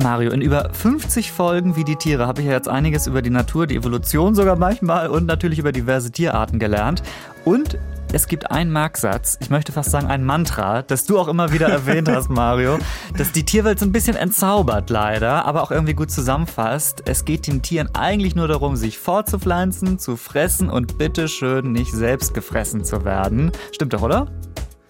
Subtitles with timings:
[0.00, 3.30] Mario, in über 50 Folgen wie die Tiere habe ich ja jetzt einiges über die
[3.30, 7.02] Natur, die Evolution sogar manchmal und natürlich über diverse Tierarten gelernt.
[7.44, 7.78] Und
[8.12, 11.68] es gibt einen Merksatz, ich möchte fast sagen ein Mantra, das du auch immer wieder
[11.68, 12.78] erwähnt hast, Mario,
[13.18, 17.02] das die Tierwelt so ein bisschen entzaubert leider, aber auch irgendwie gut zusammenfasst.
[17.04, 22.34] Es geht den Tieren eigentlich nur darum, sich fortzupflanzen, zu fressen und bitteschön nicht selbst
[22.34, 23.52] gefressen zu werden.
[23.72, 24.28] Stimmt doch, oder?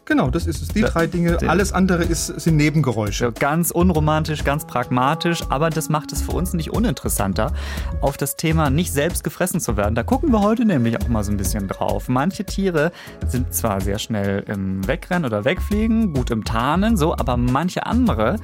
[0.09, 0.69] Genau, das ist es.
[0.69, 1.37] Die drei Dinge.
[1.49, 3.31] Alles andere ist, sind Nebengeräusche.
[3.31, 7.53] Ganz unromantisch, ganz pragmatisch, aber das macht es für uns nicht uninteressanter,
[8.01, 9.95] auf das Thema nicht selbst gefressen zu werden.
[9.95, 12.09] Da gucken wir heute nämlich auch mal so ein bisschen drauf.
[12.09, 12.91] Manche Tiere
[13.27, 18.37] sind zwar sehr schnell im Wegrennen oder Wegfliegen, gut im Tarnen, so, aber manche andere,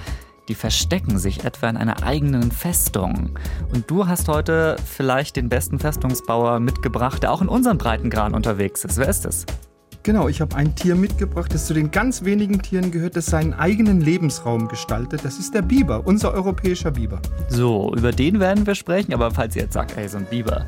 [0.49, 3.39] die verstecken sich etwa in einer eigenen Festung.
[3.73, 8.85] Und du hast heute vielleicht den besten Festungsbauer mitgebracht, der auch in unseren Breitengraden unterwegs
[8.85, 8.99] ist.
[8.99, 9.47] Wer ist es?
[10.05, 13.55] Genau, ich habe ein Tier mitgebracht, das zu den ganz wenigen Tieren gehört, das seinen
[13.55, 15.25] eigenen Lebensraum gestaltet.
[15.25, 17.23] Das ist der Biber, unser europäischer Biber.
[17.49, 20.67] So, über den werden wir sprechen, aber falls ihr jetzt sagt, ey, so ein Biber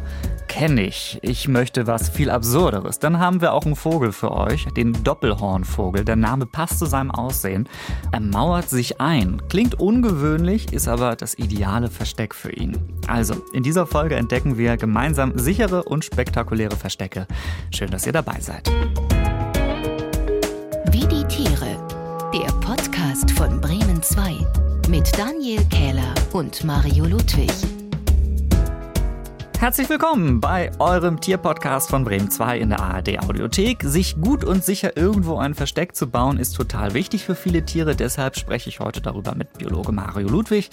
[0.57, 4.65] kenne ich, ich möchte was viel Absurderes, dann haben wir auch einen Vogel für euch,
[4.75, 6.03] den Doppelhornvogel.
[6.03, 7.69] Der Name passt zu seinem Aussehen.
[8.11, 9.43] Er mauert sich ein.
[9.51, 12.79] Klingt ungewöhnlich, ist aber das ideale Versteck für ihn.
[13.07, 17.27] Also, in dieser Folge entdecken wir gemeinsam sichere und spektakuläre Verstecke.
[17.71, 18.73] Schön, dass ihr dabei seid.
[24.17, 24.47] 2
[24.89, 27.51] mit Daniel Kähler und Mario Ludwig.
[29.59, 33.83] Herzlich willkommen bei eurem Tierpodcast von Bremen 2 in der ARD Audiothek.
[33.83, 37.95] Sich gut und sicher irgendwo ein Versteck zu bauen ist total wichtig für viele Tiere.
[37.95, 40.71] Deshalb spreche ich heute darüber mit Biologe Mario Ludwig.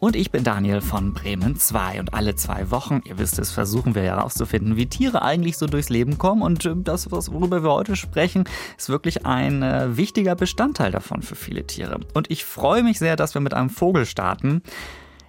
[0.00, 3.94] Und ich bin Daniel von Bremen 2 und alle zwei Wochen, ihr wisst es, versuchen
[3.94, 7.96] wir herauszufinden, wie Tiere eigentlich so durchs Leben kommen und äh, das, worüber wir heute
[7.96, 8.44] sprechen,
[8.76, 12.00] ist wirklich ein äh, wichtiger Bestandteil davon für viele Tiere.
[12.12, 14.62] Und ich freue mich sehr, dass wir mit einem Vogel starten.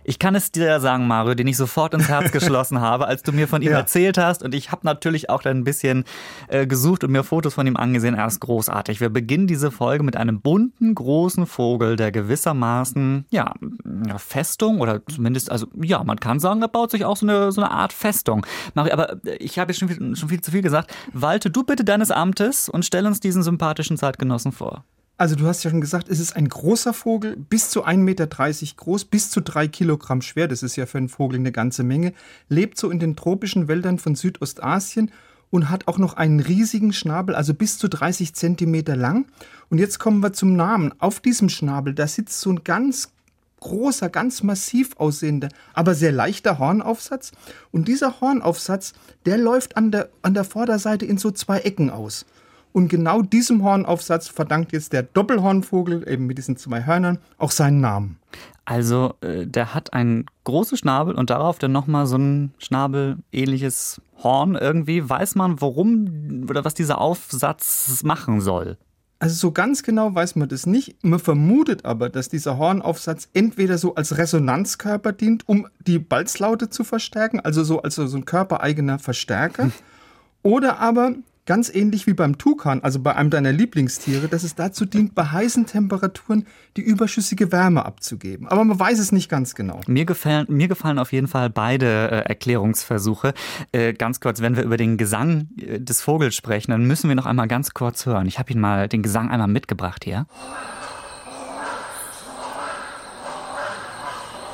[0.08, 3.32] Ich kann es dir sagen, Mario, den ich sofort ins Herz geschlossen habe, als du
[3.32, 3.80] mir von ihm ja.
[3.80, 4.44] erzählt hast.
[4.44, 6.04] Und ich habe natürlich auch dann ein bisschen
[6.48, 8.14] äh, gesucht und mir Fotos von ihm angesehen.
[8.14, 9.02] Er ist großartig.
[9.02, 15.04] Wir beginnen diese Folge mit einem bunten, großen Vogel, der gewissermaßen, ja, eine Festung oder
[15.08, 17.92] zumindest, also ja, man kann sagen, er baut sich auch so eine, so eine Art
[17.92, 18.46] Festung.
[18.76, 20.94] Mario, aber ich habe jetzt schon viel, schon viel zu viel gesagt.
[21.14, 24.84] Walte du bitte deines Amtes und stell uns diesen sympathischen Zeitgenossen vor.
[25.18, 28.28] Also du hast ja schon gesagt, es ist ein großer Vogel, bis zu 1,30 Meter
[28.28, 32.14] groß, bis zu drei Kilogramm schwer, das ist ja für einen Vogel eine ganze Menge,
[32.50, 35.12] lebt so in den tropischen Wäldern von Südostasien
[35.52, 39.28] und hat auch noch einen riesigen Schnabel, also bis zu 30 Zentimeter lang.
[39.70, 40.94] Und jetzt kommen wir zum Namen.
[41.00, 43.14] Auf diesem Schnabel, da sitzt so ein ganz
[43.62, 47.32] großer, ganz massiv aussehender, aber sehr leichter Hornaufsatz.
[47.72, 48.94] Und dieser Hornaufsatz,
[49.26, 52.26] der läuft an der, an der Vorderseite in so zwei Ecken aus.
[52.76, 57.80] Und genau diesem Hornaufsatz verdankt jetzt der Doppelhornvogel, eben mit diesen zwei Hörnern, auch seinen
[57.80, 58.20] Namen.
[58.66, 64.56] Also äh, der hat einen großen Schnabel und darauf dann nochmal so ein Schnabel-ähnliches Horn
[64.56, 65.10] irgendwie.
[65.10, 68.76] Weiß man, warum oder was dieser Aufsatz machen soll?
[69.20, 71.02] Also so ganz genau weiß man das nicht.
[71.02, 76.84] Man vermutet aber, dass dieser Hornaufsatz entweder so als Resonanzkörper dient, um die Balzlaute zu
[76.84, 79.72] verstärken, also so als so ein körpereigener Verstärker,
[80.44, 81.14] oder aber
[81.48, 85.26] Ganz ähnlich wie beim Tukan, also bei einem deiner Lieblingstiere, dass es dazu dient, bei
[85.26, 88.48] heißen Temperaturen die überschüssige Wärme abzugeben.
[88.48, 89.80] Aber man weiß es nicht ganz genau.
[89.86, 93.36] Mir gefallen, mir gefallen auf jeden Fall beide äh, Erklärungsversuche.
[93.72, 97.16] Äh, ganz kurz, wenn wir über den Gesang äh, des Vogels sprechen, dann müssen wir
[97.16, 98.26] noch einmal ganz kurz hören.
[98.26, 100.26] Ich habe Ihnen mal den Gesang einmal mitgebracht hier.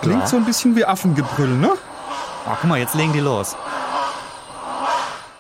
[0.02, 0.28] Klingt ja.
[0.28, 1.70] so ein bisschen wie Affengebrüll, ne?
[1.72, 3.56] Oh, guck mal, jetzt legen die los.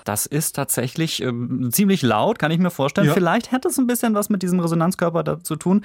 [0.03, 3.07] Das ist tatsächlich ähm, ziemlich laut, kann ich mir vorstellen.
[3.07, 3.13] Ja.
[3.13, 5.83] Vielleicht hat es ein bisschen was mit diesem Resonanzkörper da zu tun.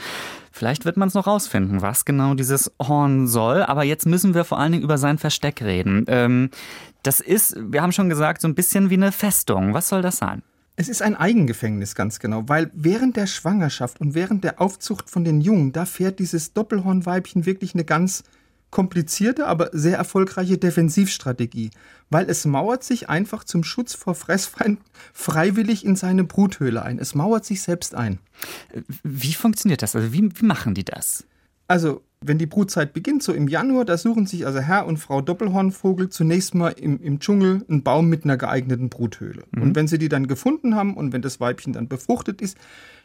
[0.53, 3.63] Vielleicht wird man es noch rausfinden, was genau dieses Horn soll.
[3.63, 6.05] Aber jetzt müssen wir vor allen Dingen über sein Versteck reden.
[6.09, 6.51] Ähm,
[7.03, 9.75] das ist, wir haben schon gesagt, so ein bisschen wie eine Festung.
[9.75, 10.43] Was soll das sein?
[10.79, 15.25] Es ist ein Eigengefängnis ganz genau, weil während der Schwangerschaft und während der Aufzucht von
[15.25, 18.25] den Jungen, da fährt dieses Doppelhornweibchen wirklich eine ganz
[18.71, 21.71] komplizierte, aber sehr erfolgreiche Defensivstrategie,
[22.11, 26.99] weil es mauert sich einfach zum Schutz vor Fressfeinden freiwillig in seine Bruthöhle ein.
[26.99, 28.19] Es mauert sich selbst ein.
[29.03, 29.97] Wie funktioniert das?
[29.97, 31.25] Also wie, wie machen die das?
[31.69, 35.21] Also, wenn die Brutzeit beginnt, so im Januar, da suchen sich also Herr und Frau
[35.21, 39.45] Doppelhornvogel zunächst mal im, im Dschungel einen Baum mit einer geeigneten Bruthöhle.
[39.51, 39.63] Mhm.
[39.63, 42.57] Und wenn sie die dann gefunden haben und wenn das Weibchen dann befruchtet ist,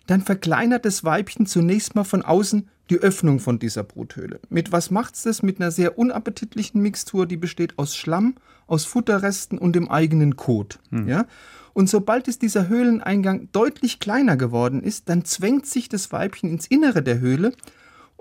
[0.07, 4.42] dann verkleinert das Weibchen zunächst mal von außen die Öffnung von dieser Bruthöhle.
[4.50, 5.42] Mit was macht's das?
[5.42, 8.36] Mit einer sehr unappetitlichen Mixtur, die besteht aus Schlamm,
[8.68, 10.80] aus Futterresten und dem eigenen Kot.
[10.92, 11.08] Hm.
[11.08, 11.26] Ja?
[11.74, 16.68] Und sobald es dieser Höhleneingang deutlich kleiner geworden ist, dann zwängt sich das Weibchen ins
[16.68, 17.54] Innere der Höhle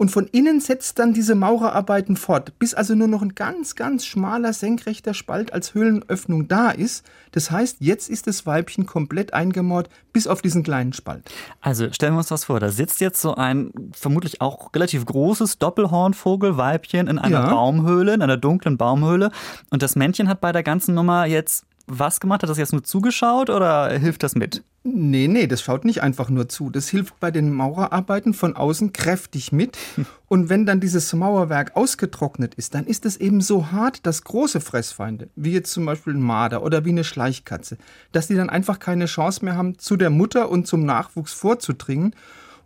[0.00, 4.06] und von innen setzt dann diese Maurerarbeiten fort, bis also nur noch ein ganz, ganz
[4.06, 7.04] schmaler, senkrechter Spalt als Höhlenöffnung da ist.
[7.32, 11.30] Das heißt, jetzt ist das Weibchen komplett eingemauert, bis auf diesen kleinen Spalt.
[11.60, 15.58] Also stellen wir uns das vor, da sitzt jetzt so ein vermutlich auch relativ großes
[15.58, 17.50] Doppelhornvogelweibchen in einer ja.
[17.50, 19.30] Baumhöhle, in einer dunklen Baumhöhle
[19.68, 22.42] und das Männchen hat bei der ganzen Nummer jetzt was gemacht?
[22.42, 24.62] Hat das jetzt nur zugeschaut oder hilft das mit?
[24.82, 26.70] Nee, nee, das schaut nicht einfach nur zu.
[26.70, 29.76] Das hilft bei den Maurerarbeiten von außen kräftig mit.
[30.28, 34.60] Und wenn dann dieses Mauerwerk ausgetrocknet ist, dann ist es eben so hart, dass große
[34.60, 37.76] Fressfeinde, wie jetzt zum Beispiel ein Marder oder wie eine Schleichkatze,
[38.12, 42.14] dass die dann einfach keine Chance mehr haben, zu der Mutter und zum Nachwuchs vorzudringen.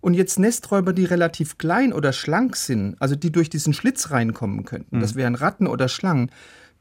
[0.01, 4.67] Und jetzt Nesträuber, die relativ klein oder schlank sind, also die durch diesen Schlitz reinkommen
[4.67, 5.01] könnten, mhm.
[5.01, 6.31] das wären Ratten oder Schlangen,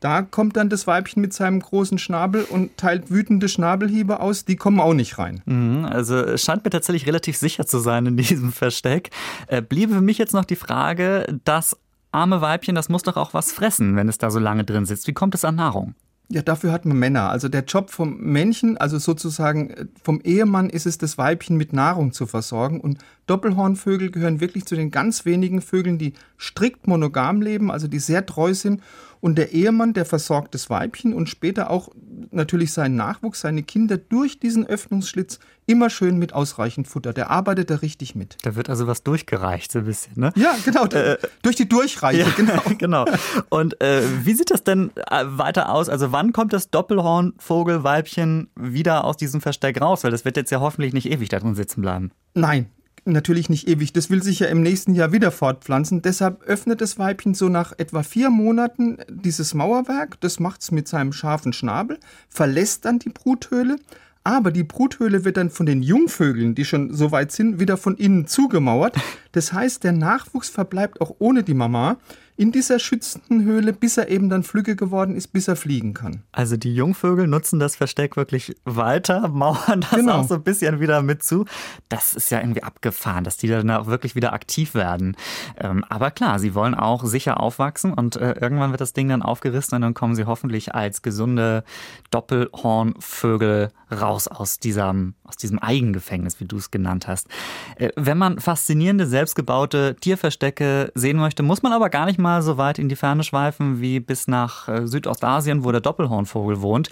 [0.03, 4.44] da kommt dann das Weibchen mit seinem großen Schnabel und teilt wütende Schnabelhiebe aus.
[4.44, 5.41] Die kommen auch nicht rein.
[5.45, 9.11] Mhm, also es scheint mir tatsächlich relativ sicher zu sein in diesem Versteck.
[9.47, 11.77] Äh, bliebe für mich jetzt noch die Frage, das
[12.11, 15.07] arme Weibchen, das muss doch auch was fressen, wenn es da so lange drin sitzt.
[15.07, 15.95] Wie kommt es an Nahrung?
[16.33, 17.30] Ja, dafür hat man Männer.
[17.30, 21.74] Also der Job vom Männchen, also sozusagen äh, vom Ehemann, ist es, das Weibchen mit
[21.74, 22.81] Nahrung zu versorgen.
[22.81, 22.97] Und
[23.27, 28.25] Doppelhornvögel gehören wirklich zu den ganz wenigen Vögeln, die strikt monogam leben, also die sehr
[28.25, 28.81] treu sind
[29.21, 31.89] und der Ehemann, der versorgt das Weibchen und später auch
[32.31, 37.13] natürlich seinen Nachwuchs, seine Kinder durch diesen Öffnungsschlitz immer schön mit ausreichend Futter.
[37.13, 38.38] Der arbeitet da richtig mit.
[38.44, 40.31] Da wird also was durchgereicht, so ein bisschen, ne?
[40.36, 40.86] Ja, genau.
[40.86, 42.62] Äh, durch die Durchreiche, ja, genau.
[42.77, 43.06] genau.
[43.50, 45.89] Und äh, wie sieht das denn äh, weiter aus?
[45.89, 50.04] Also wann kommt das Doppelhornvogelweibchen wieder aus diesem Versteck raus?
[50.04, 52.12] Weil das wird jetzt ja hoffentlich nicht ewig da drin sitzen bleiben.
[52.33, 52.68] Nein,
[53.06, 53.94] natürlich nicht ewig.
[53.94, 56.01] Das will sich ja im nächsten Jahr wieder fortpflanzen.
[56.01, 60.19] Deshalb öffnet das Weibchen so nach etwa vier Monaten dieses Mauerwerk.
[60.21, 62.00] Das macht es mit seinem scharfen Schnabel,
[62.30, 63.77] verlässt dann die Bruthöhle.
[64.24, 67.96] Aber die Bruthöhle wird dann von den Jungvögeln, die schon so weit sind, wieder von
[67.96, 68.96] innen zugemauert.
[69.34, 71.98] Das heißt, der Nachwuchs verbleibt auch ohne die Mama
[72.35, 76.24] in dieser schützenden Höhle, bis er eben dann flügge geworden ist, bis er fliegen kann.
[76.31, 80.13] Also die Jungvögel nutzen das Versteck wirklich weiter, mauern das genau.
[80.13, 81.45] auch so ein bisschen wieder mit zu.
[81.89, 85.15] Das ist ja irgendwie abgefahren, dass die dann auch wirklich wieder aktiv werden.
[85.57, 89.21] Ähm, aber klar, sie wollen auch sicher aufwachsen und äh, irgendwann wird das Ding dann
[89.21, 91.63] aufgerissen und dann kommen sie hoffentlich als gesunde
[92.09, 97.27] Doppelhornvögel raus aus diesem, aus diesem Eigengefängnis, wie du es genannt hast.
[97.75, 102.57] Äh, wenn man faszinierende, selbstgebaute Tierverstecke sehen möchte, muss man aber gar nicht mal so
[102.57, 106.89] weit in die Ferne schweifen wie bis nach äh, Südostasien, wo der Doppelhornvogel wohnt.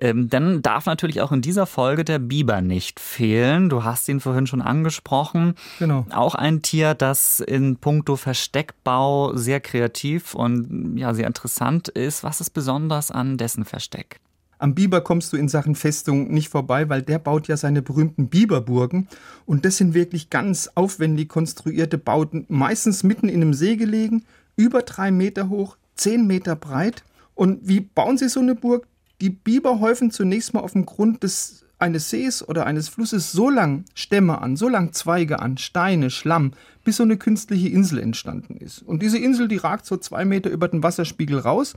[0.00, 3.68] Ähm, dann darf natürlich auch in dieser Folge der Biber nicht fehlen.
[3.68, 5.54] Du hast ihn vorhin schon angesprochen.
[5.78, 6.06] Genau.
[6.10, 12.24] Auch ein Tier, das in puncto Versteckbau sehr kreativ und ja, sehr interessant ist.
[12.24, 14.18] Was ist besonders an dessen Versteck?
[14.62, 18.28] Am Biber kommst du in Sachen Festung nicht vorbei, weil der baut ja seine berühmten
[18.28, 19.08] Biberburgen.
[19.44, 24.22] Und das sind wirklich ganz aufwendig konstruierte Bauten, meistens mitten in einem See gelegen,
[24.54, 27.02] über drei Meter hoch, zehn Meter breit.
[27.34, 28.86] Und wie bauen sie so eine Burg?
[29.20, 33.50] Die Biber häufen zunächst mal auf dem Grund des, eines Sees oder eines Flusses so
[33.50, 36.52] lang Stämme an, so lang Zweige an, Steine, Schlamm,
[36.84, 38.80] bis so eine künstliche Insel entstanden ist.
[38.82, 41.74] Und diese Insel, die ragt so zwei Meter über den Wasserspiegel raus.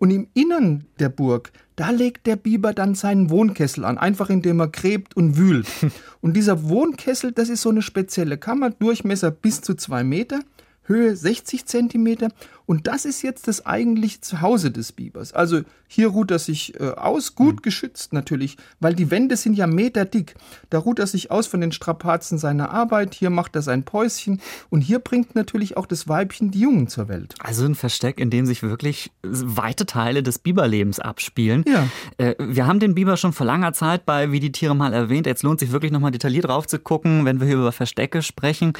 [0.00, 4.58] Und im Innern der Burg, da legt der Biber dann seinen Wohnkessel an, einfach indem
[4.58, 5.68] er gräbt und wühlt.
[6.22, 10.40] Und dieser Wohnkessel, das ist so eine spezielle Kammer, Durchmesser bis zu zwei Meter.
[10.84, 12.28] Höhe 60 Zentimeter.
[12.70, 15.32] Und das ist jetzt das eigentliche Zuhause des Bibers.
[15.32, 17.62] Also hier ruht er sich äh, aus, gut mhm.
[17.62, 20.36] geschützt natürlich, weil die Wände sind ja meterdick.
[20.70, 23.16] Da ruht er sich aus von den Strapazen seiner Arbeit.
[23.16, 24.40] Hier macht er sein Päuschen.
[24.68, 27.34] Und hier bringt natürlich auch das Weibchen die Jungen zur Welt.
[27.40, 31.64] Also ein Versteck, in dem sich wirklich weite Teile des Biberlebens abspielen.
[31.66, 31.88] Ja.
[32.18, 35.26] Äh, wir haben den Biber schon vor langer Zeit bei Wie die Tiere mal erwähnt.
[35.26, 38.74] Jetzt lohnt sich wirklich nochmal detailliert drauf zu gucken, wenn wir hier über Verstecke sprechen.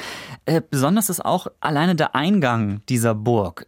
[0.45, 3.67] Äh, besonders ist auch alleine der Eingang dieser Burg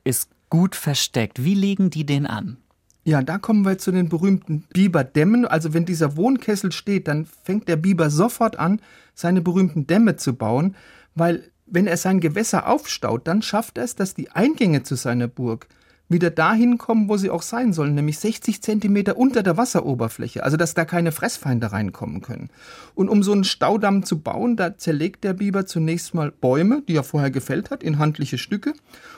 [0.53, 1.43] gut versteckt.
[1.43, 2.57] Wie legen die den an?
[3.05, 5.45] Ja, da kommen wir zu den berühmten Biberdämmen.
[5.45, 8.79] Also wenn dieser Wohnkessel steht, dann fängt der Biber sofort an,
[9.15, 10.75] seine berühmten Dämme zu bauen,
[11.15, 15.27] weil wenn er sein Gewässer aufstaut, dann schafft er es, dass die Eingänge zu seiner
[15.27, 15.67] Burg
[16.13, 20.55] wieder dahin kommen, wo sie auch sein sollen, nämlich 60 Zentimeter unter der Wasseroberfläche, also
[20.55, 22.49] dass da keine Fressfeinde reinkommen können.
[22.95, 26.95] Und um so einen Staudamm zu bauen, da zerlegt der Biber zunächst mal Bäume, die
[26.95, 28.73] er vorher gefällt hat, in handliche Stücke,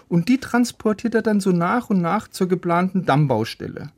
[0.09, 3.91] und die transportiert er dann so nach und nach zur geplanten Dammbaustelle.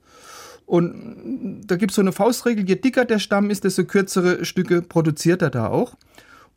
[0.66, 4.82] Und da gibt es so eine Faustregel, je dicker der Stamm ist, desto kürzere Stücke
[4.82, 5.96] produziert er da auch.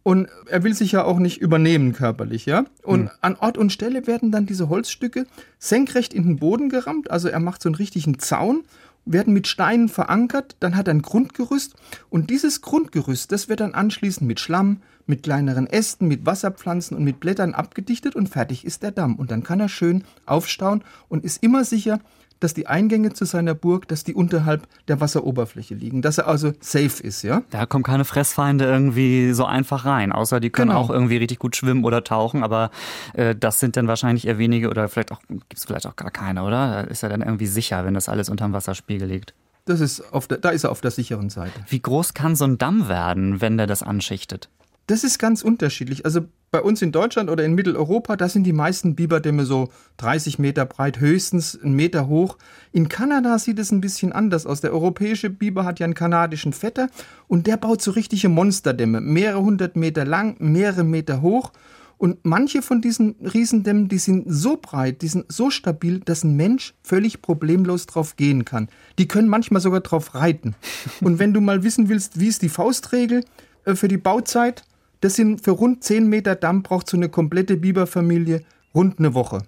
[0.02, 2.64] Und er will sich ja auch nicht übernehmen körperlich, ja.
[2.82, 3.10] Und mhm.
[3.20, 5.26] an Ort und Stelle werden dann diese Holzstücke
[5.58, 7.10] senkrecht in den Boden gerammt.
[7.10, 8.64] Also er macht so einen richtigen Zaun,
[9.04, 10.56] werden mit Steinen verankert.
[10.60, 11.74] Dann hat er ein Grundgerüst.
[12.08, 17.04] Und dieses Grundgerüst, das wird dann anschließend mit Schlamm, mit kleineren Ästen, mit Wasserpflanzen und
[17.04, 19.16] mit Blättern abgedichtet und fertig ist der Damm.
[19.16, 22.00] Und dann kann er schön aufstauen und ist immer sicher,
[22.40, 26.52] dass die Eingänge zu seiner Burg, dass die unterhalb der Wasseroberfläche liegen, dass er also
[26.60, 27.42] safe ist, ja?
[27.50, 30.80] Da kommen keine Fressfeinde irgendwie so einfach rein, außer die können genau.
[30.80, 32.70] auch irgendwie richtig gut schwimmen oder tauchen, aber
[33.14, 36.10] äh, das sind dann wahrscheinlich eher wenige oder vielleicht auch, gibt es vielleicht auch gar
[36.10, 36.50] keine, oder?
[36.50, 39.34] Da ist er dann irgendwie sicher, wenn das alles unterm Wasserspiegel liegt.
[39.66, 41.60] Das ist auf der, da ist er auf der sicheren Seite.
[41.68, 44.48] Wie groß kann so ein Damm werden, wenn der das anschichtet?
[44.90, 46.04] Das ist ganz unterschiedlich.
[46.04, 49.68] Also bei uns in Deutschland oder in Mitteleuropa, da sind die meisten Biberdämme so
[49.98, 52.36] 30 Meter breit, höchstens einen Meter hoch.
[52.72, 54.62] In Kanada sieht es ein bisschen anders aus.
[54.62, 56.88] Der europäische Biber hat ja einen kanadischen Vetter
[57.28, 61.52] und der baut so richtige Monsterdämme, mehrere hundert Meter lang, mehrere Meter hoch.
[61.96, 66.34] Und manche von diesen Riesendämmen, die sind so breit, die sind so stabil, dass ein
[66.34, 68.68] Mensch völlig problemlos drauf gehen kann.
[68.98, 70.56] Die können manchmal sogar drauf reiten.
[71.00, 73.22] Und wenn du mal wissen willst, wie ist die Faustregel
[73.66, 74.64] äh, für die Bauzeit,
[75.00, 78.42] das sind für rund 10 Meter Damm braucht so eine komplette Biberfamilie
[78.74, 79.42] rund eine Woche.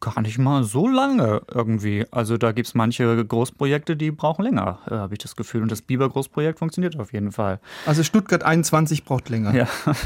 [0.00, 2.06] Gar nicht mal so lange irgendwie.
[2.10, 5.62] Also da gibt es manche Großprojekte, die brauchen länger, äh, habe ich das Gefühl.
[5.62, 7.58] Und das Biber-Großprojekt funktioniert auf jeden Fall.
[7.86, 9.54] Also Stuttgart 21 braucht länger.
[9.54, 9.68] Ja.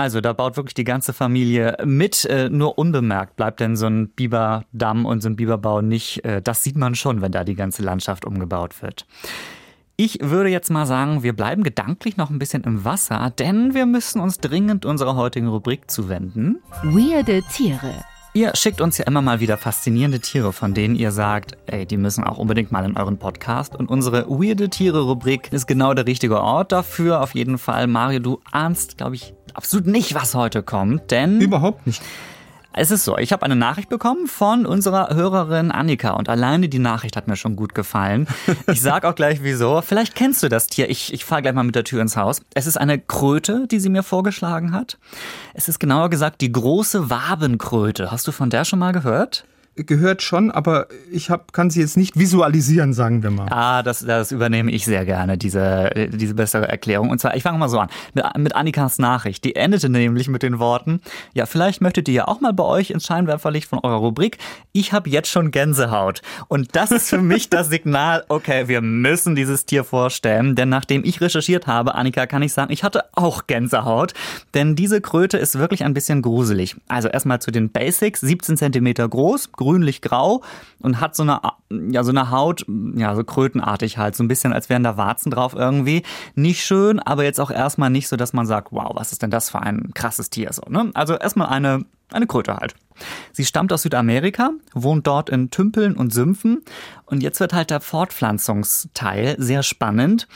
[0.00, 2.24] Also da baut wirklich die ganze Familie mit.
[2.24, 6.24] Äh, nur unbemerkt bleibt denn so ein Biberdamm und so ein Biberbau nicht.
[6.24, 9.06] Äh, das sieht man schon, wenn da die ganze Landschaft umgebaut wird.
[10.00, 13.84] Ich würde jetzt mal sagen, wir bleiben gedanklich noch ein bisschen im Wasser, denn wir
[13.84, 16.62] müssen uns dringend unserer heutigen Rubrik zuwenden.
[16.84, 18.04] Weirde Tiere.
[18.32, 21.96] Ihr schickt uns ja immer mal wieder faszinierende Tiere, von denen ihr sagt, ey, die
[21.96, 23.74] müssen auch unbedingt mal in euren Podcast.
[23.74, 27.20] Und unsere Weirde Tiere-Rubrik ist genau der richtige Ort dafür.
[27.20, 31.40] Auf jeden Fall, Mario, du ahnst, glaube ich, absolut nicht, was heute kommt, denn.
[31.40, 32.02] Überhaupt nicht.
[32.72, 36.78] Es ist so, ich habe eine Nachricht bekommen von unserer Hörerin Annika und alleine die
[36.78, 38.28] Nachricht hat mir schon gut gefallen.
[38.70, 39.80] Ich sag auch gleich wieso.
[39.80, 40.90] Vielleicht kennst du das Tier.
[40.90, 42.42] Ich, ich fahre gleich mal mit der Tür ins Haus.
[42.54, 44.98] Es ist eine Kröte, die sie mir vorgeschlagen hat.
[45.54, 48.10] Es ist genauer gesagt die große Wabenkröte.
[48.10, 49.44] Hast du von der schon mal gehört?
[49.86, 53.48] Gehört schon, aber ich hab, kann sie jetzt nicht visualisieren, sagen wir mal.
[53.50, 57.10] Ah, das, das übernehme ich sehr gerne, diese, diese bessere Erklärung.
[57.10, 59.44] Und zwar, ich fange mal so an, mit, mit Annikas Nachricht.
[59.44, 61.00] Die endete nämlich mit den Worten,
[61.34, 64.38] ja, vielleicht möchtet ihr ja auch mal bei euch ins Scheinwerferlicht von eurer Rubrik,
[64.72, 66.22] ich habe jetzt schon Gänsehaut.
[66.48, 71.04] Und das ist für mich das Signal, okay, wir müssen dieses Tier vorstellen, denn nachdem
[71.04, 74.14] ich recherchiert habe, Annika, kann ich sagen, ich hatte auch Gänsehaut,
[74.54, 76.76] denn diese Kröte ist wirklich ein bisschen gruselig.
[76.88, 80.42] Also erstmal zu den Basics, 17 Zentimeter groß, grünlich-grau
[80.80, 84.52] und hat so eine, ja, so eine Haut, ja, so krötenartig halt, so ein bisschen,
[84.52, 86.02] als wären da Warzen drauf irgendwie.
[86.34, 89.30] Nicht schön, aber jetzt auch erstmal nicht so, dass man sagt, wow, was ist denn
[89.30, 90.90] das für ein krasses Tier so, ne?
[90.94, 92.74] Also erstmal eine eine Kröte halt.
[93.32, 96.62] Sie stammt aus Südamerika, wohnt dort in Tümpeln und Sümpfen.
[97.06, 100.26] Und jetzt wird halt der Fortpflanzungsteil sehr spannend.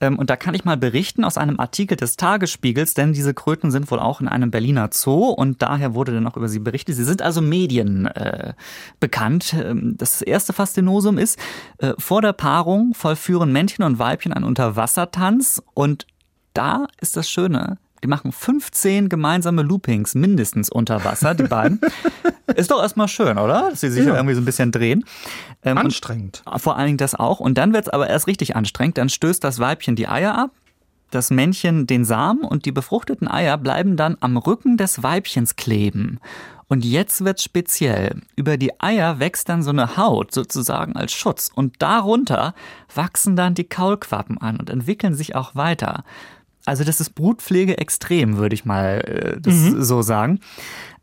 [0.00, 3.70] Ähm, und da kann ich mal berichten aus einem Artikel des Tagesspiegels, denn diese Kröten
[3.70, 6.96] sind wohl auch in einem Berliner Zoo und daher wurde dann auch über sie berichtet.
[6.96, 8.54] Sie sind also Medien äh,
[9.00, 9.54] bekannt.
[9.54, 11.38] Ähm, das erste Faszinosum ist,
[11.78, 16.06] äh, vor der Paarung vollführen Männchen und Weibchen einen Unterwassertanz und
[16.54, 21.80] da ist das Schöne, die machen 15 gemeinsame Loopings mindestens unter Wasser, die beiden.
[22.56, 23.70] Ist doch erstmal schön, oder?
[23.70, 24.14] Dass sie sich ja.
[24.14, 25.04] irgendwie so ein bisschen drehen.
[25.62, 26.42] Ähm, anstrengend.
[26.56, 27.40] Vor allen Dingen das auch.
[27.40, 28.98] Und dann wird es aber erst richtig anstrengend.
[28.98, 30.50] Dann stößt das Weibchen die Eier ab,
[31.10, 36.20] das Männchen den Samen und die befruchteten Eier bleiben dann am Rücken des Weibchens kleben.
[36.68, 38.20] Und jetzt wird's speziell.
[38.36, 42.54] Über die Eier wächst dann so eine Haut sozusagen als Schutz und darunter
[42.94, 46.04] wachsen dann die Kaulquappen an und entwickeln sich auch weiter.
[46.68, 49.82] Also das ist Brutpflege extrem, würde ich mal äh, das mhm.
[49.82, 50.40] so sagen.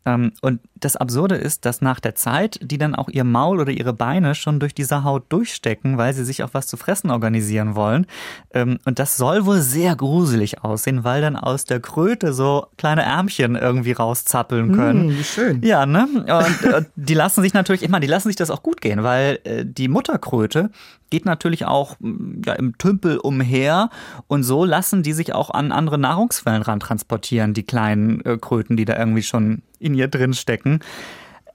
[0.06, 3.72] Ähm, und das Absurde ist, dass nach der Zeit die dann auch ihr Maul oder
[3.72, 7.74] ihre Beine schon durch diese Haut durchstecken, weil sie sich auch was zu fressen organisieren
[7.74, 8.06] wollen.
[8.54, 13.02] Ähm, und das soll wohl sehr gruselig aussehen, weil dann aus der Kröte so kleine
[13.02, 15.08] Ärmchen irgendwie rauszappeln können.
[15.08, 15.62] Mm, wie schön.
[15.62, 16.06] Ja, ne?
[16.76, 19.40] Und die lassen sich natürlich, ich meine, die lassen sich das auch gut gehen, weil
[19.44, 20.70] äh, die Mutterkröte,
[21.10, 23.90] geht natürlich auch mm, ja, im Tümpel umher
[24.26, 28.76] und so lassen die sich auch an andere Nahrungsquellen ran transportieren, die kleinen äh, Kröten,
[28.76, 30.80] die da irgendwie schon in ihr drin stecken.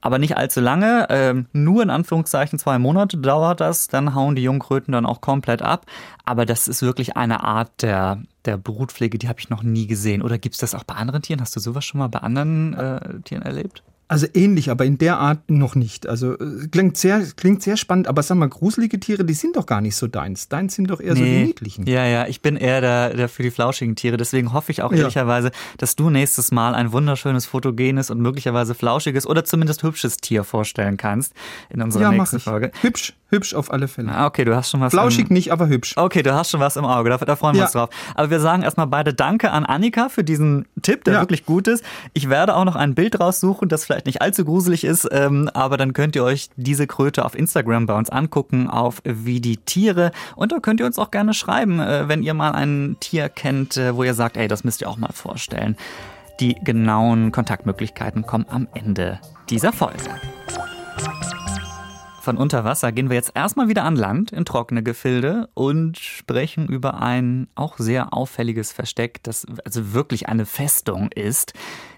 [0.04, 4.42] Aber nicht allzu lange, äh, nur in Anführungszeichen zwei Monate dauert das, dann hauen die
[4.42, 5.86] Jungkröten dann auch komplett ab.
[6.24, 10.22] Aber das ist wirklich eine Art der, der Brutpflege, die habe ich noch nie gesehen.
[10.22, 11.40] Oder gibt es das auch bei anderen Tieren?
[11.40, 13.84] Hast du sowas schon mal bei anderen äh, Tieren erlebt?
[14.08, 16.06] Also ähnlich, aber in der Art noch nicht.
[16.06, 19.64] Also äh, klingt sehr, klingt sehr spannend, aber sag mal, gruselige Tiere, die sind doch
[19.64, 20.48] gar nicht so deins.
[20.48, 21.20] Deins sind doch eher nee.
[21.20, 21.86] so die niedlichen.
[21.86, 24.18] Ja, ja, ich bin eher der, der für die flauschigen Tiere.
[24.18, 24.98] Deswegen hoffe ich auch ja.
[24.98, 30.44] ehrlicherweise, dass du nächstes Mal ein wunderschönes, fotogenes und möglicherweise flauschiges oder zumindest hübsches Tier
[30.44, 31.32] vorstellen kannst
[31.70, 32.70] in unserer ja, nächsten Folge.
[32.82, 34.12] Hübsch, Hübsch auf alle Fälle.
[34.12, 34.92] Ah, okay, du hast schon was.
[34.92, 35.94] Flauschig im, nicht, aber hübsch.
[35.96, 37.08] Okay, du hast schon was im Auge.
[37.08, 37.64] Da, da freuen wir ja.
[37.64, 37.88] uns drauf.
[38.14, 41.20] Aber wir sagen erstmal beide Danke an Annika für diesen Tipp, der ja.
[41.20, 41.82] wirklich gut ist.
[42.12, 45.78] Ich werde auch noch ein Bild raussuchen, das vielleicht nicht allzu gruselig ist, ähm, aber
[45.78, 50.12] dann könnt ihr euch diese Kröte auf Instagram bei uns angucken, auf wie die Tiere.
[50.36, 53.78] Und da könnt ihr uns auch gerne schreiben, äh, wenn ihr mal ein Tier kennt,
[53.78, 55.76] äh, wo ihr sagt, ey, das müsst ihr auch mal vorstellen.
[56.40, 60.10] Die genauen Kontaktmöglichkeiten kommen am Ende dieser Folge.
[62.22, 66.68] Von unter Wasser gehen wir jetzt erstmal wieder an Land in trockene Gefilde und sprechen
[66.68, 71.52] über ein auch sehr auffälliges Versteck, das also wirklich eine Festung ist.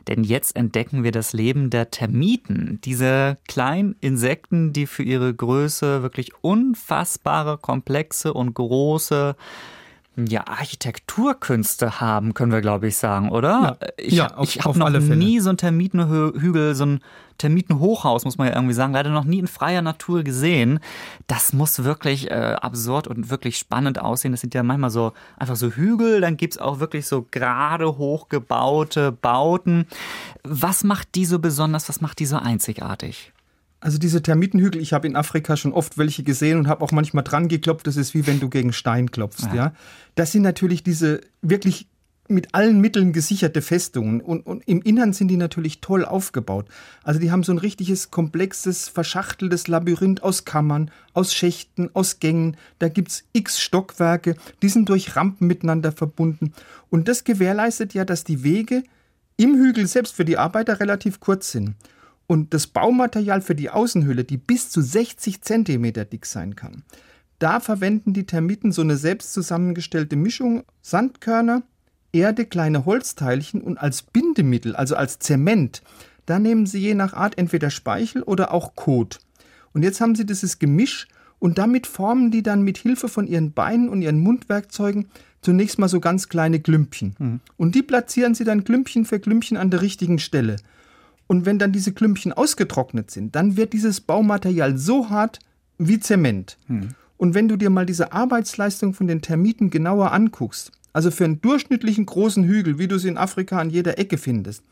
[0.09, 6.02] Denn jetzt entdecken wir das Leben der Termiten, diese kleinen Insekten, die für ihre Größe
[6.02, 9.37] wirklich unfassbare, komplexe und große
[10.16, 13.78] ja, Architekturkünste haben, können wir, glaube ich, sagen, oder?
[13.80, 17.00] Ja, ich ja, ich habe noch nie so einen Termitenhügel, so ein
[17.38, 20.78] Termitenhochhaus, muss man ja irgendwie sagen, leider noch nie in freier Natur gesehen.
[21.26, 24.33] Das muss wirklich äh, absurd und wirklich spannend aussehen.
[24.33, 29.11] Das sind ja manchmal so einfach so Hügel, dann gibt's auch wirklich so gerade hochgebaute
[29.11, 29.87] Bauten.
[30.44, 31.88] Was macht die so besonders?
[31.88, 33.33] Was macht die so einzigartig?
[33.85, 37.23] Also diese Termitenhügel, ich habe in Afrika schon oft welche gesehen und habe auch manchmal
[37.23, 37.87] dran geklopft.
[37.87, 39.49] Das ist wie wenn du gegen Stein klopfst.
[39.49, 39.55] Ja.
[39.55, 39.73] ja.
[40.14, 41.87] Das sind natürlich diese wirklich
[42.26, 46.67] mit allen Mitteln gesicherte Festungen und, und im Innern sind die natürlich toll aufgebaut.
[47.03, 52.57] Also die haben so ein richtiges komplexes, verschachteltes Labyrinth aus Kammern, aus Schächten, aus Gängen.
[52.79, 56.55] Da gibt's x Stockwerke, die sind durch Rampen miteinander verbunden.
[56.88, 58.83] Und das gewährleistet ja, dass die Wege
[59.37, 61.75] im Hügel selbst für die Arbeiter relativ kurz sind
[62.26, 66.85] und das Baumaterial für die Außenhülle, die bis zu 60 Zentimeter dick sein kann.
[67.38, 71.62] Da verwenden die Termiten so eine selbst zusammengestellte Mischung Sandkörner,
[72.12, 75.83] Erde, kleine Holzteilchen und als Bindemittel, also als Zement,
[76.26, 79.21] da nehmen sie je nach Art entweder Speichel oder auch Kot.
[79.73, 83.52] Und jetzt haben sie dieses Gemisch und damit formen die dann mit Hilfe von ihren
[83.52, 85.07] Beinen und ihren Mundwerkzeugen
[85.43, 87.16] zunächst mal so ganz kleine Klümpchen.
[87.19, 87.40] Mhm.
[87.57, 90.57] Und die platzieren sie dann Klümpchen für Klümpchen an der richtigen Stelle.
[91.26, 95.38] Und wenn dann diese Klümpchen ausgetrocknet sind, dann wird dieses Baumaterial so hart
[95.78, 96.59] wie Zement.
[96.66, 96.91] Hm.
[97.17, 101.41] Und wenn du dir mal diese Arbeitsleistung von den Termiten genauer anguckst, also für einen
[101.41, 104.63] durchschnittlichen großen Hügel, wie du sie in Afrika an jeder Ecke findest,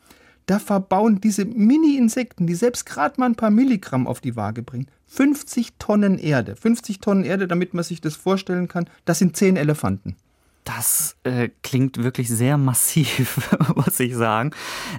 [0.45, 4.87] da verbauen diese Mini-Insekten, die selbst gerade mal ein paar Milligramm auf die Waage bringen,
[5.07, 6.55] 50 Tonnen Erde.
[6.55, 10.15] 50 Tonnen Erde, damit man sich das vorstellen kann, das sind 10 Elefanten.
[10.63, 14.51] Das äh, klingt wirklich sehr massiv, muss ich sagen.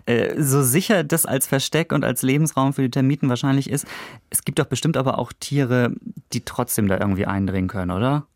[0.07, 3.87] Äh, so sicher das als Versteck und als Lebensraum für die Termiten wahrscheinlich ist,
[4.31, 5.94] es gibt doch bestimmt aber auch Tiere,
[6.33, 8.27] die trotzdem da irgendwie eindringen können, oder?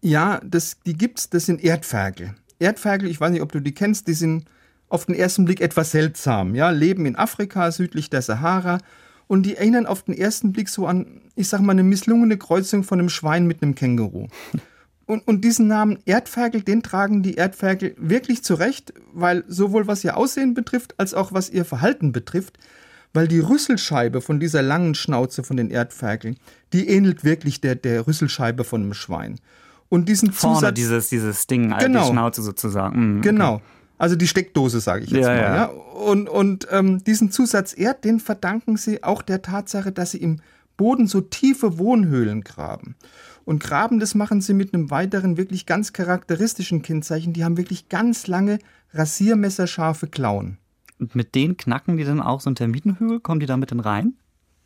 [0.00, 2.34] Ja, das, die gibt's, das sind Erdferkel.
[2.58, 4.44] Erdferkel, ich weiß nicht, ob du die kennst, die sind
[4.88, 8.78] auf den ersten Blick etwas seltsam, ja, leben in Afrika, südlich der Sahara
[9.26, 12.82] und die erinnern auf den ersten Blick so an, ich sag mal, eine misslungene Kreuzung
[12.82, 14.28] von einem Schwein mit einem Känguru.
[15.08, 20.18] Und, und diesen Namen Erdferkel, den tragen die Erdferkel wirklich zurecht, weil sowohl was ihr
[20.18, 22.58] Aussehen betrifft, als auch was ihr Verhalten betrifft,
[23.14, 26.36] weil die Rüsselscheibe von dieser langen Schnauze von den Erdferkeln,
[26.74, 29.40] die ähnelt wirklich der, der Rüsselscheibe von einem Schwein.
[29.88, 33.14] Und diesen Vorne Zusatz, dieses, dieses Ding, also genau, die Schnauze sozusagen.
[33.14, 33.54] Mhm, genau.
[33.54, 33.62] Okay.
[33.96, 35.40] Also die Steckdose, sage ich jetzt ja, mal.
[35.40, 35.54] Ja.
[35.54, 35.64] ja.
[35.64, 40.40] Und, und ähm, diesen Zusatz Erd, den verdanken sie auch der Tatsache, dass sie im
[40.76, 42.94] Boden so tiefe Wohnhöhlen graben.
[43.48, 47.32] Und graben, das machen sie mit einem weiteren, wirklich ganz charakteristischen Kennzeichen.
[47.32, 48.58] Die haben wirklich ganz lange,
[48.92, 50.58] rasiermesserscharfe Klauen.
[50.98, 53.20] Und mit denen knacken die dann auch so einen Termitenhügel?
[53.20, 54.12] Kommen die damit dann rein?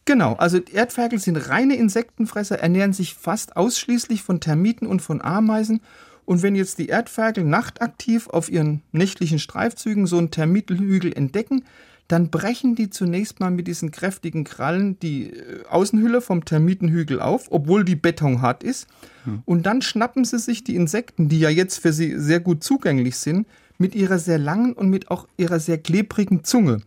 [0.04, 5.80] Genau, also Erdferkel sind reine Insektenfresser, ernähren sich fast ausschließlich von Termiten und von Ameisen.
[6.24, 11.66] Und wenn jetzt die Erdferkel nachtaktiv auf ihren nächtlichen Streifzügen so einen Termitenhügel entdecken,
[12.12, 17.46] dann brechen die zunächst mal mit diesen kräftigen Krallen die äh, Außenhülle vom Termitenhügel auf,
[17.50, 18.86] obwohl die betonhart ist.
[19.24, 19.42] Hm.
[19.46, 23.16] Und dann schnappen sie sich die Insekten, die ja jetzt für sie sehr gut zugänglich
[23.16, 23.46] sind,
[23.78, 26.82] mit ihrer sehr langen und mit auch ihrer sehr klebrigen Zunge.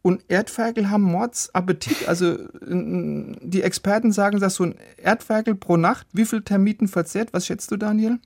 [0.00, 2.08] Und Erdferkel haben Mordsappetit.
[2.08, 7.28] Also die Experten sagen, dass so ein Erdferkel pro Nacht wie viel Termiten verzehrt.
[7.32, 8.18] Was schätzt du, Daniel?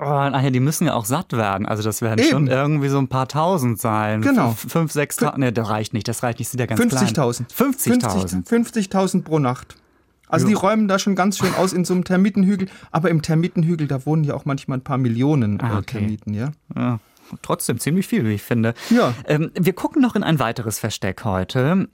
[0.00, 1.66] Oh, naja, die müssen ja auch satt werden.
[1.66, 2.30] Also das werden Eben.
[2.30, 4.22] schon irgendwie so ein paar tausend sein.
[4.22, 4.52] Genau.
[4.52, 5.38] Fünf, sechs Tausend.
[5.38, 6.06] Ne, das reicht nicht.
[6.06, 6.48] Das reicht nicht.
[6.48, 7.48] Sind ja ganz 50.000.
[7.50, 8.46] 50.000.
[8.46, 9.76] 50.000 50 pro Nacht.
[10.28, 10.50] Also jo.
[10.50, 12.68] die räumen da schon ganz schön aus in so einem Termitenhügel.
[12.92, 15.98] Aber im Termitenhügel, da wohnen ja auch manchmal ein paar Millionen ah, okay.
[15.98, 16.52] Termiten, ja.
[16.76, 17.00] ja.
[17.42, 18.74] Trotzdem ziemlich viel, wie ich finde.
[18.90, 19.14] Ja.
[19.26, 21.88] Ähm, wir gucken noch in ein weiteres Versteck heute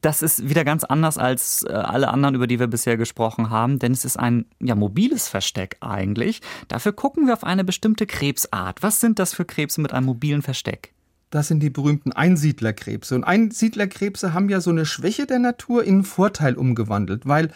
[0.00, 3.78] das ist wieder ganz anders als äh, alle anderen, über die wir bisher gesprochen haben,
[3.78, 6.40] denn es ist ein ja, mobiles Versteck eigentlich.
[6.68, 8.82] Dafür gucken wir auf eine bestimmte Krebsart.
[8.82, 10.92] Was sind das für Krebse mit einem mobilen Versteck?
[11.30, 13.16] Das sind die berühmten Einsiedlerkrebse.
[13.16, 17.50] Und Einsiedlerkrebse haben ja so eine Schwäche der Natur in einen Vorteil umgewandelt, weil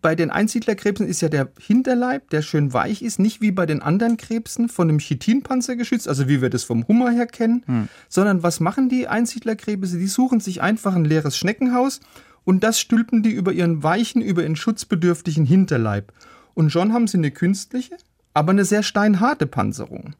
[0.00, 3.82] bei den Einsiedlerkrebsen ist ja der Hinterleib, der schön weich ist, nicht wie bei den
[3.82, 7.88] anderen Krebsen von einem Chitinpanzer geschützt, also wie wir das vom Hummer her kennen, hm.
[8.08, 9.98] sondern was machen die Einsiedlerkrebse?
[9.98, 12.00] Die suchen sich einfach ein leeres Schneckenhaus
[12.44, 16.12] und das stülpen die über ihren weichen, über ihren schutzbedürftigen Hinterleib.
[16.54, 17.96] Und schon haben sie eine künstliche,
[18.34, 20.14] aber eine sehr steinharte Panzerung.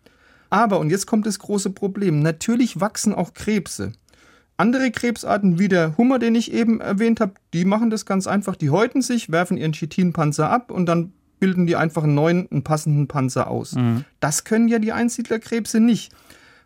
[0.50, 3.92] Aber, und jetzt kommt das große Problem, natürlich wachsen auch Krebse.
[4.58, 8.56] Andere Krebsarten wie der Hummer, den ich eben erwähnt habe, die machen das ganz einfach.
[8.56, 12.64] Die häuten sich, werfen ihren Chitinpanzer ab und dann bilden die einfach einen neuen, einen
[12.64, 13.76] passenden Panzer aus.
[13.76, 14.04] Mhm.
[14.18, 16.12] Das können ja die Einsiedlerkrebse nicht.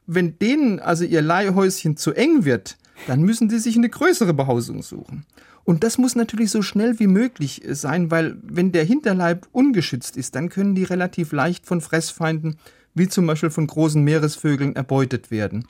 [0.07, 4.83] Wenn denen also ihr Leihhäuschen zu eng wird, dann müssen die sich eine größere Behausung
[4.83, 5.27] suchen.
[5.65, 10.35] Und das muss natürlich so schnell wie möglich sein, weil wenn der Hinterleib ungeschützt ist,
[10.35, 12.57] dann können die relativ leicht von Fressfeinden,
[12.95, 15.67] wie zum Beispiel von großen Meeresvögeln, erbeutet werden.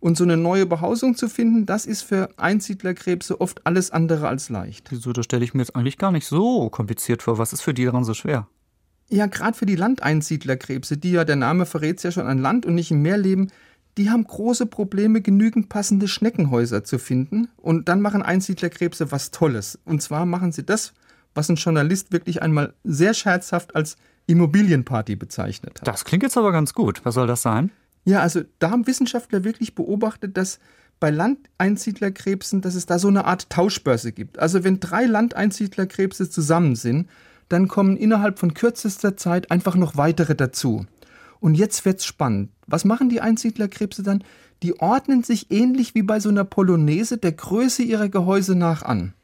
[0.00, 4.48] Und so eine neue Behausung zu finden, das ist für Einsiedlerkrebse oft alles andere als
[4.48, 4.90] leicht.
[4.90, 7.36] Wieso, das stelle ich mir jetzt eigentlich gar nicht so kompliziert vor.
[7.36, 8.48] Was ist für die daran so schwer?
[9.10, 12.64] Ja, gerade für die Landeinsiedlerkrebse, die ja, der Name verrät es ja schon an Land
[12.64, 13.50] und nicht im Meer leben,
[13.98, 17.48] die haben große Probleme, genügend passende Schneckenhäuser zu finden.
[17.56, 19.78] Und dann machen Einsiedlerkrebse was Tolles.
[19.84, 20.94] Und zwar machen sie das,
[21.34, 25.88] was ein Journalist wirklich einmal sehr scherzhaft als Immobilienparty bezeichnet hat.
[25.88, 27.04] Das klingt jetzt aber ganz gut.
[27.04, 27.70] Was soll das sein?
[28.04, 30.58] Ja, also da haben Wissenschaftler wirklich beobachtet, dass
[31.00, 34.38] bei Landeinsiedlerkrebsen, dass es da so eine Art Tauschbörse gibt.
[34.38, 37.08] Also wenn drei Landeinsiedlerkrebse zusammen sind,
[37.48, 40.86] dann kommen innerhalb von kürzester Zeit einfach noch weitere dazu.
[41.40, 42.50] Und jetzt wird's spannend.
[42.66, 44.22] Was machen die Einsiedlerkrebse dann?
[44.62, 49.14] Die ordnen sich ähnlich wie bei so einer Polonaise der Größe ihrer Gehäuse nach an.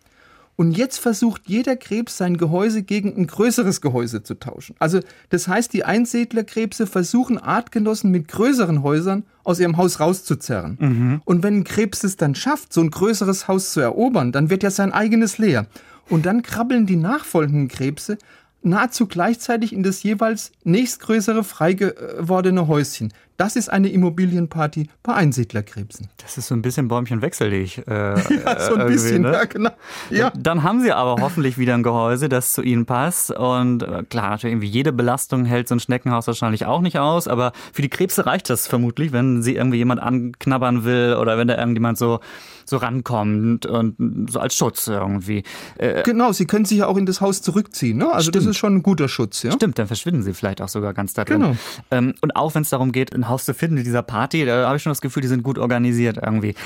[0.56, 4.74] Und jetzt versucht jeder Krebs sein Gehäuse gegen ein größeres Gehäuse zu tauschen.
[4.78, 10.78] Also das heißt, die Einsiedlerkrebse versuchen Artgenossen mit größeren Häusern aus ihrem Haus rauszuzerren.
[10.80, 11.22] Mhm.
[11.24, 14.62] Und wenn ein Krebs es dann schafft, so ein größeres Haus zu erobern, dann wird
[14.62, 15.66] ja sein eigenes leer.
[16.08, 18.16] Und dann krabbeln die nachfolgenden Krebse
[18.62, 23.12] nahezu gleichzeitig in das jeweils nächstgrößere frei gewordene Häuschen.
[23.36, 26.08] Das ist eine Immobilienparty bei Einsiedlerkrebsen.
[26.16, 27.78] Das ist so ein bisschen Bäumchen wechselig.
[27.86, 27.90] Äh,
[28.44, 29.32] ja, so ein bisschen, ne?
[29.32, 29.70] ja, genau.
[30.10, 30.32] Ja.
[30.36, 33.30] Dann haben sie aber hoffentlich wieder ein Gehäuse, das zu ihnen passt.
[33.30, 37.28] Und äh, klar, natürlich irgendwie jede Belastung hält so ein Schneckenhaus wahrscheinlich auch nicht aus.
[37.28, 41.48] Aber für die Krebse reicht das vermutlich, wenn sie irgendwie jemand anknabbern will oder wenn
[41.48, 42.20] da irgendjemand so
[42.68, 45.44] so rankommt und so als Schutz irgendwie.
[45.78, 47.98] Äh, genau, sie können sich ja auch in das Haus zurückziehen.
[47.98, 48.10] Ne?
[48.10, 48.44] Also stimmt.
[48.44, 49.42] das ist schon ein guter Schutz.
[49.42, 49.52] Ja?
[49.52, 51.40] Stimmt, dann verschwinden sie vielleicht auch sogar ganz da drin.
[51.40, 51.56] Genau.
[51.90, 54.66] Ähm, und auch wenn es darum geht, ein Haus zu finden in dieser Party, da
[54.66, 56.54] habe ich schon das Gefühl, die sind gut organisiert irgendwie.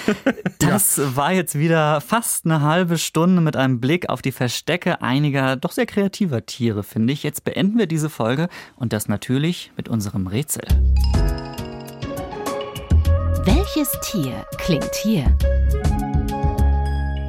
[0.59, 1.17] Das ja.
[1.17, 5.73] war jetzt wieder fast eine halbe Stunde mit einem Blick auf die Verstecke einiger doch
[5.73, 7.23] sehr kreativer Tiere, finde ich.
[7.23, 10.63] Jetzt beenden wir diese Folge und das natürlich mit unserem Rätsel.
[13.45, 15.37] Welches Tier klingt hier?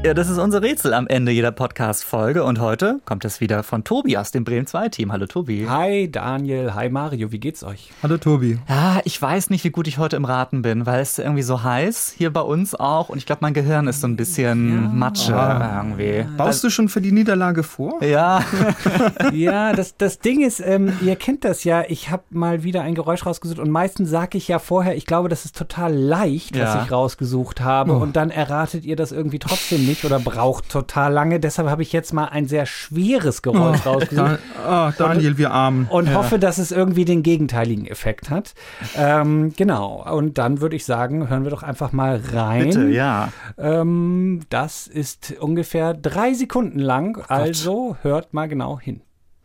[0.04, 2.44] Ja, das ist unser Rätsel am Ende jeder Podcast-Folge.
[2.44, 5.12] Und heute kommt es wieder von Tobi aus dem Bremen 2-Team.
[5.12, 5.68] Hallo Tobi.
[5.70, 7.92] Hi Daniel, hi Mario, wie geht's euch?
[8.02, 8.58] Hallo Tobi.
[8.68, 11.62] Ja, ich weiß nicht, wie gut ich heute im Raten bin, weil es irgendwie so
[11.62, 13.10] heiß hier bei uns auch.
[13.10, 14.90] Und ich glaube, mein Gehirn ist so ein bisschen ja.
[14.90, 15.84] Matsche ah.
[15.84, 16.26] irgendwie.
[16.36, 18.04] Baust du schon für die Niederlage vor?
[18.04, 18.44] Ja.
[19.34, 22.96] ja, das, das Ding ist, ähm, ihr kennt das ja, ich habe mal wieder ein
[22.96, 26.64] Geräusch rausgesucht und meistens sage ich ja vorher, ich glaube, das ist total leicht, ja.
[26.64, 27.92] was ich rausgesucht habe.
[27.92, 27.98] Oh.
[27.98, 31.40] Und dann erratet ihr das irgendwie trotzdem nicht nicht oder braucht total lange.
[31.40, 34.40] Deshalb habe ich jetzt mal ein sehr schweres Geräusch oh, rausgesucht.
[34.68, 35.88] oh, Daniel, wir armen.
[35.90, 36.14] Und ja.
[36.14, 38.54] hoffe, dass es irgendwie den gegenteiligen Effekt hat.
[38.96, 40.04] Ähm, genau.
[40.12, 42.70] Und dann würde ich sagen, hören wir doch einfach mal rein.
[42.70, 43.30] Bitte, ja.
[43.58, 47.18] Ähm, das ist ungefähr drei Sekunden lang.
[47.20, 49.02] Oh also hört mal genau hin.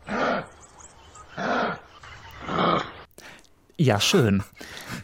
[3.78, 4.42] Ja, schön.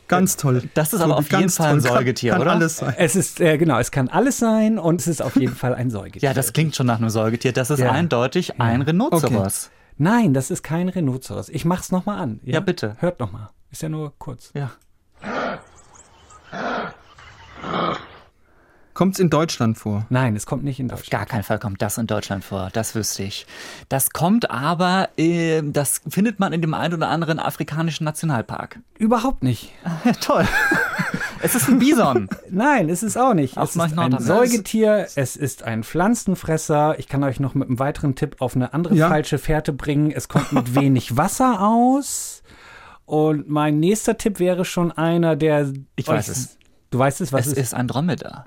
[0.08, 0.62] Ganz toll.
[0.72, 2.56] Das ist aber auf jeden Fall ein Säugetier, kann, kann oder?
[2.56, 2.94] Alles sein.
[2.96, 5.90] Es ist, äh, genau, es kann alles sein und es ist auf jeden Fall ein
[5.90, 6.30] Säugetier.
[6.30, 7.52] Ja, das klingt schon nach einem Säugetier.
[7.52, 7.92] Das ist ja.
[7.92, 8.54] eindeutig ja.
[8.58, 9.66] ein Rhinoceros.
[9.66, 9.76] Okay.
[9.98, 11.50] Nein, das ist kein Rhinoceros.
[11.50, 12.40] Ich mach's nochmal an.
[12.44, 12.54] Ja?
[12.54, 12.96] ja, bitte.
[13.00, 13.50] Hört nochmal.
[13.70, 14.52] Ist ja nur kurz.
[14.54, 14.72] Ja.
[18.94, 20.06] Kommt es in Deutschland vor?
[20.10, 21.06] Nein, es kommt nicht in Deutschland.
[21.06, 22.68] Auf gar keinen Fall kommt das in Deutschland vor.
[22.72, 23.46] Das wüsste ich.
[23.88, 28.80] Das kommt aber, äh, das findet man in dem einen oder anderen afrikanischen Nationalpark.
[28.98, 29.72] Überhaupt nicht.
[30.20, 30.46] Toll.
[31.40, 32.28] es ist ein Bison.
[32.50, 33.56] Nein, es ist auch nicht.
[33.56, 36.98] Auch es ist ein Säugetier, es ist ein Pflanzenfresser.
[36.98, 39.08] Ich kann euch noch mit einem weiteren Tipp auf eine andere ja.
[39.08, 40.10] falsche Fährte bringen.
[40.10, 42.42] Es kommt mit wenig Wasser aus.
[43.06, 45.72] Und mein nächster Tipp wäre schon einer, der.
[45.96, 46.58] Ich weiß es.
[46.90, 47.58] Du weißt es, was es ist?
[47.58, 48.46] Es ist ein Dromedar.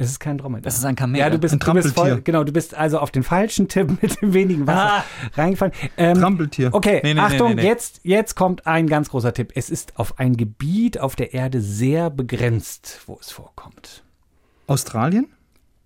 [0.00, 0.66] Es ist kein Dromedar.
[0.66, 1.20] Es ist ein Kamel.
[1.20, 3.98] Ja, du bist, ein du bist voll, genau, du bist also auf den falschen Tipp
[4.02, 5.04] mit dem wenigen Wasser ah.
[5.34, 5.74] reingefallen.
[5.98, 6.70] Ähm, Trampeltier.
[6.72, 9.52] Okay, nee, nee, Achtung, nee, jetzt, jetzt kommt ein ganz großer Tipp.
[9.54, 14.02] Es ist auf ein Gebiet auf der Erde sehr begrenzt, wo es vorkommt.
[14.66, 15.26] Australien?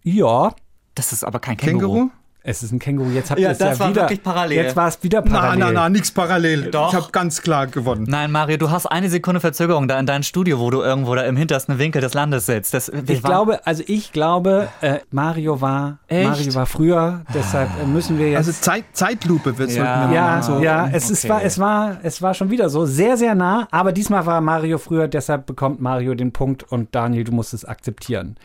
[0.05, 0.55] Ja.
[0.95, 1.93] Das ist aber kein Känguru.
[1.95, 2.11] Känguru?
[2.47, 3.09] Es ist ein Känguru.
[3.09, 4.03] Jetzt habt Ja, ihr es das ja war wieder.
[4.03, 4.65] wirklich parallel.
[4.65, 5.51] Jetzt war es wieder parallel.
[5.51, 6.71] Nein, nein, nein, nichts parallel.
[6.71, 6.91] Doch.
[6.91, 8.05] Ich habe ganz klar gewonnen.
[8.07, 11.23] Nein, Mario, du hast eine Sekunde Verzögerung da in deinem Studio, wo du irgendwo da
[11.23, 12.75] im hintersten Winkel des Landes sitzt.
[12.75, 16.29] Das, Ich glaube, also ich glaube, äh, Mario war Echt?
[16.29, 18.37] Mario war früher, deshalb äh, müssen wir jetzt.
[18.47, 20.11] Also Zeit, Zeitlupe wird Ja.
[20.11, 20.43] wir ja.
[20.43, 20.59] So.
[20.59, 21.29] ja, es, okay.
[21.31, 24.77] war, es, war, es war schon wieder so, sehr, sehr nah, aber diesmal war Mario
[24.77, 28.37] früher, deshalb bekommt Mario den Punkt und Daniel, du musst es akzeptieren.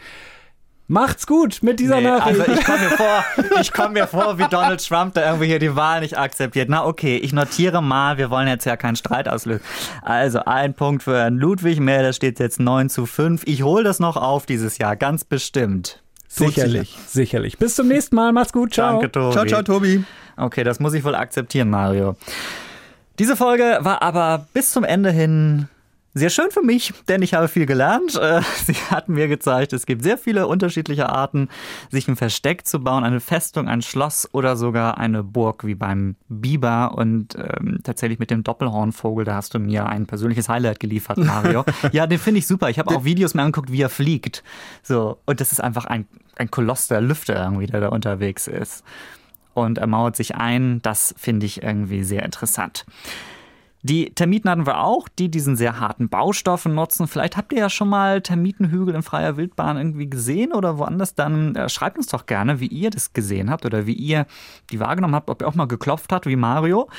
[0.92, 2.40] Macht's gut mit dieser Nee, Nachricht.
[2.40, 3.24] also ich komme mir vor,
[3.62, 6.68] ich komme mir vor, wie Donald Trump da irgendwie hier die Wahl nicht akzeptiert.
[6.68, 9.64] Na okay, ich notiere mal, wir wollen jetzt ja keinen Streit auslösen.
[10.02, 13.44] Also ein Punkt für Herrn Ludwig mehr, da steht jetzt 9 zu 5.
[13.46, 16.02] Ich hole das noch auf dieses Jahr, ganz bestimmt.
[16.28, 17.60] sicherlich, sicherlich.
[17.60, 18.94] Bis zum nächsten Mal, macht's gut, ciao.
[18.94, 19.32] Danke, Tobi.
[19.34, 20.04] Ciao, ciao, Tobi.
[20.38, 22.16] Okay, das muss ich wohl akzeptieren, Mario.
[23.20, 25.68] Diese Folge war aber bis zum Ende hin
[26.20, 28.16] sehr schön für mich, denn ich habe viel gelernt.
[28.16, 31.50] Äh, Sie hat mir gezeigt, es gibt sehr viele unterschiedliche Arten,
[31.90, 36.16] sich ein Versteck zu bauen, eine Festung, ein Schloss oder sogar eine Burg wie beim
[36.28, 36.94] Biber.
[36.96, 41.66] Und ähm, tatsächlich mit dem Doppelhornvogel, da hast du mir ein persönliches Highlight geliefert, Mario.
[41.92, 42.70] ja, den finde ich super.
[42.70, 44.44] Ich habe auch Videos mir angeguckt, wie er fliegt.
[44.84, 48.84] So, und das ist einfach ein, ein Koloss der Lüfte irgendwie, der da unterwegs ist
[49.54, 50.82] und er mauert sich ein.
[50.82, 52.86] Das finde ich irgendwie sehr interessant.
[53.82, 57.08] Die Termiten hatten wir auch, die diesen sehr harten Baustoffen nutzen.
[57.08, 61.16] Vielleicht habt ihr ja schon mal Termitenhügel in freier Wildbahn irgendwie gesehen oder woanders.
[61.16, 64.26] Dann äh, schreibt uns doch gerne, wie ihr das gesehen habt oder wie ihr
[64.70, 66.90] die wahrgenommen habt, ob ihr auch mal geklopft habt wie Mario.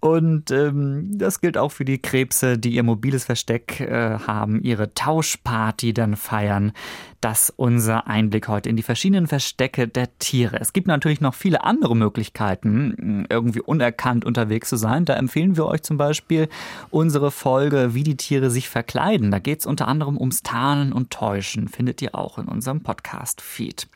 [0.00, 4.92] Und ähm, das gilt auch für die Krebse, die ihr mobiles Versteck äh, haben, ihre
[4.92, 6.72] Tauschparty dann feiern.
[7.20, 10.58] Das unser Einblick heute in die verschiedenen Verstecke der Tiere.
[10.60, 15.04] Es gibt natürlich noch viele andere Möglichkeiten, irgendwie unerkannt unterwegs zu sein.
[15.04, 16.48] Da empfehlen wir euch zum Beispiel
[16.90, 19.30] unsere Folge, wie die Tiere sich verkleiden.
[19.30, 21.68] Da geht es unter anderem ums Tarnen und Täuschen.
[21.68, 23.88] Findet ihr auch in unserem Podcast-Feed.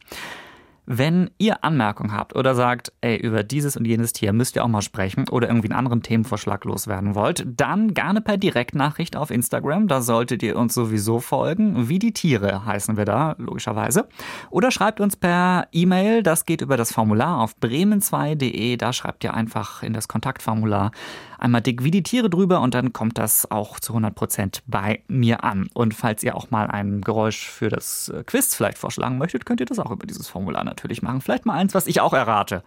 [0.92, 4.68] Wenn ihr Anmerkungen habt oder sagt, ey, über dieses und jenes Tier müsst ihr auch
[4.68, 9.86] mal sprechen oder irgendwie einen anderen Themenvorschlag loswerden wollt, dann gerne per Direktnachricht auf Instagram.
[9.86, 11.88] Da solltet ihr uns sowieso folgen.
[11.88, 14.08] Wie die Tiere heißen wir da, logischerweise.
[14.50, 16.24] Oder schreibt uns per E-Mail.
[16.24, 18.76] Das geht über das Formular auf bremen2.de.
[18.76, 20.90] Da schreibt ihr einfach in das Kontaktformular
[21.38, 25.04] einmal dick wie die Tiere drüber und dann kommt das auch zu 100 Prozent bei
[25.06, 25.68] mir an.
[25.72, 29.60] Und falls ihr auch mal ein Geräusch für das äh, Quiz vielleicht vorschlagen möchtet, könnt
[29.60, 31.20] ihr das auch über dieses Formular natürlich machen.
[31.20, 32.62] Vielleicht mal eins, was ich auch errate.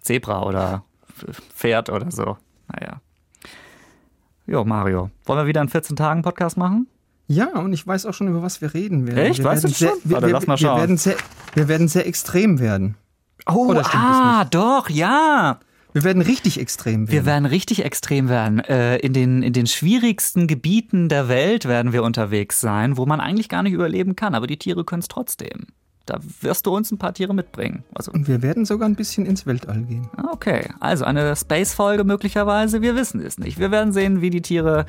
[0.00, 0.84] Zebra oder
[1.54, 2.36] Pferd oder so.
[2.68, 3.00] Naja.
[4.46, 5.10] Jo, Mario.
[5.24, 6.86] Wollen wir wieder einen 14 Tagen Podcast machen?
[7.26, 9.18] Ja, und ich weiß auch schon, über was wir reden werden.
[9.18, 9.38] Echt?
[9.38, 9.88] Wir Weißt werden du schon?
[9.88, 10.78] Sehr, wir, Warte, wir, lass mal wir, schauen.
[10.80, 11.16] werden sehr,
[11.54, 12.96] wir werden sehr extrem werden.
[13.46, 15.58] Oh, Oder ah, doch, ja.
[15.92, 17.26] Wir werden richtig extrem Wir werden.
[17.26, 18.58] werden richtig extrem werden.
[18.60, 23.20] Äh, in, den, in den schwierigsten Gebieten der Welt werden wir unterwegs sein, wo man
[23.20, 25.68] eigentlich gar nicht überleben kann, aber die Tiere können es trotzdem.
[26.06, 27.84] Da wirst du uns ein paar Tiere mitbringen.
[27.94, 30.08] Also, und wir werden sogar ein bisschen ins Weltall gehen.
[30.32, 33.58] okay, also eine Space-Folge möglicherweise, wir wissen es nicht.
[33.58, 34.84] Wir werden sehen, wie die Tiere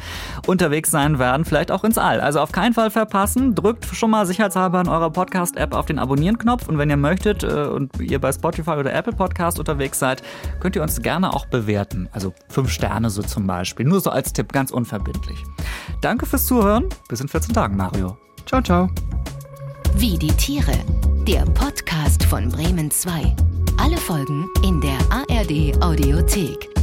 [0.45, 2.19] unterwegs sein werden, vielleicht auch ins All.
[2.19, 3.56] Also auf keinen Fall verpassen.
[3.56, 7.65] Drückt schon mal sicherheitshalber in eurer Podcast-App auf den Abonnieren-Knopf und wenn ihr möchtet äh,
[7.67, 10.21] und ihr bei Spotify oder Apple Podcast unterwegs seid,
[10.60, 12.10] könnt ihr uns gerne auch bewerten.
[12.12, 13.86] Also fünf Sterne so zum Beispiel.
[13.86, 15.41] Nur so als Tipp, ganz unverbindlich.
[16.01, 16.89] Danke fürs Zuhören.
[17.08, 18.17] Bis in 14 Tagen, Mario.
[18.45, 18.89] Ciao, ciao.
[19.97, 20.73] Wie die Tiere.
[21.28, 23.36] Der Podcast von Bremen 2.
[23.78, 26.75] Alle Folgen in der ARD Audiothek.